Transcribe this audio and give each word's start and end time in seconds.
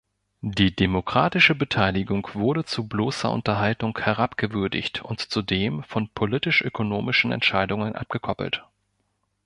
Die 0.57 0.75
demokratische 0.75 1.53
Beteiligung 1.53 2.27
wurde 2.33 2.65
zu 2.65 2.87
bloßer 2.87 3.29
Unterhaltung 3.31 3.95
herabgewürdigt 3.99 5.03
und 5.03 5.19
zudem 5.21 5.83
von 5.83 6.09
politisch-ökonomischen 6.09 7.31
Entscheidungen 7.31 7.93
abgekoppelt. 7.95 8.63